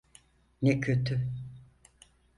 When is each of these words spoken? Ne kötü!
Ne 0.61 0.79
kötü! 0.79 1.29